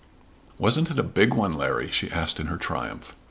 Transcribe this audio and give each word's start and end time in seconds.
"Wasn't 0.57 0.89
it 0.89 0.97
a 0.97 1.03
big 1.03 1.31
one, 1.35 1.53
Larry?" 1.53 1.91
she 1.91 2.09
asked 2.09 2.39
in 2.39 2.47
her 2.47 2.57
triumph. 2.57 3.15